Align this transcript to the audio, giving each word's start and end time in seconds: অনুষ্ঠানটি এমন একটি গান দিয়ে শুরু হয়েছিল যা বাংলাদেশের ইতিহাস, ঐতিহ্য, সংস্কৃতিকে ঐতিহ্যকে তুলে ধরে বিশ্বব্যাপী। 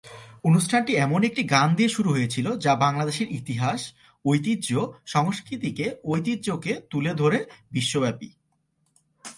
অনুষ্ঠানটি 0.43 0.91
এমন 0.95 1.21
একটি 1.23 1.43
গান 1.43 1.69
দিয়ে 1.75 1.89
শুরু 1.89 2.09
হয়েছিল 2.11 2.47
যা 2.57 2.73
বাংলাদেশের 2.75 3.27
ইতিহাস, 3.31 3.81
ঐতিহ্য, 4.25 4.69
সংস্কৃতিকে 5.05 5.85
ঐতিহ্যকে 6.05 6.73
তুলে 6.89 7.11
ধরে 7.13 7.39
বিশ্বব্যাপী। 7.71 8.29